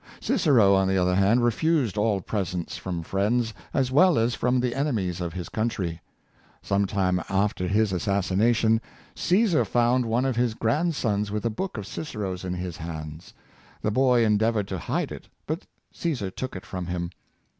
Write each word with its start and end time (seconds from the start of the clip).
Cicero, 0.19 0.73
on 0.73 0.87
the 0.87 0.97
other 0.97 1.13
hand, 1.13 1.43
refused 1.43 1.95
all 1.95 2.21
pres 2.21 2.55
ents 2.55 2.75
from 2.75 3.03
friends, 3.03 3.53
as 3.71 3.91
well 3.91 4.17
as 4.17 4.33
from 4.33 4.59
the 4.59 4.73
enemies 4.73 5.21
of 5.21 5.33
his 5.33 5.47
country. 5.47 6.01
Some 6.63 6.87
time 6.87 7.21
after 7.29 7.67
his 7.67 7.93
assassination, 7.93 8.81
Caesar 9.13 9.63
found 9.63 10.07
one 10.07 10.25
of 10.25 10.35
his 10.35 10.55
grandsons 10.55 11.29
with 11.29 11.45
a 11.45 11.51
book 11.51 11.77
of 11.77 11.85
Cicero's 11.85 12.43
in 12.43 12.53
his" 12.55 12.77
Vicai' 12.77 12.83
of 12.83 12.83
Wakefield?' 12.83 13.33
387 13.83 13.83
hands. 13.83 13.83
The 13.83 13.91
boy 13.91 14.25
endeavored 14.25 14.67
to 14.69 14.79
hide 14.79 15.11
it, 15.11 15.29
but 15.45 15.67
Csesar 15.93 16.35
took 16.35 16.55
it 16.55 16.65
from 16.65 16.87
him. 16.87 17.11